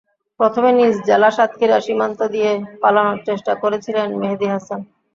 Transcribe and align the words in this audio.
প্রথমে 0.39 0.69
নিজ 0.79 0.95
জেলা 1.07 1.29
সাতক্ষীরা 1.35 1.77
সীমান্ত 1.85 2.19
দিয়ে 2.33 2.51
পালানোর 2.81 3.17
চেষ্টা 3.27 3.53
করেছিলেন 3.63 4.07
মেহেদি 4.19 4.47
হাসান। 4.53 4.79